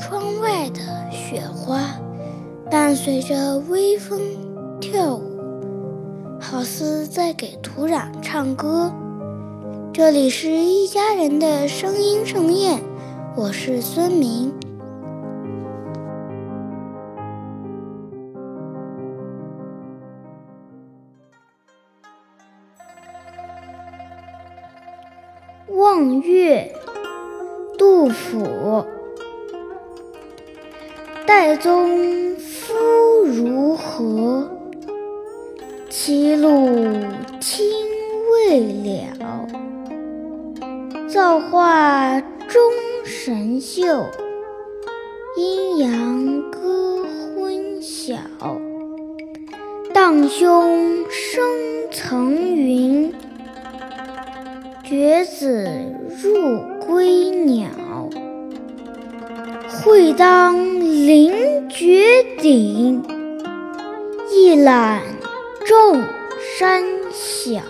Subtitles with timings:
[0.00, 0.80] 窗外的
[1.10, 1.78] 雪花
[2.70, 4.18] 伴随着微风
[4.80, 5.22] 跳舞，
[6.40, 8.90] 好似在给土壤唱歌。
[9.92, 12.80] 这里是一家人的声音盛宴，
[13.36, 14.54] 我是孙明。
[25.68, 26.74] 望月，
[27.76, 28.86] 杜甫。
[31.30, 32.74] 岱宗夫
[33.24, 34.50] 如何？
[35.88, 36.68] 歧路
[37.38, 37.64] 青
[38.32, 39.46] 未了。
[41.08, 42.60] 造化钟
[43.04, 44.06] 神秀，
[45.36, 47.06] 阴阳割
[47.36, 48.16] 昏晓。
[49.94, 51.40] 荡胸生
[51.92, 53.14] 层云，
[54.82, 55.70] 决子
[56.24, 57.68] 入归鸟。
[59.82, 63.02] 会当凌绝顶，
[64.30, 65.00] 一览
[65.66, 66.02] 众
[66.58, 67.62] 山小。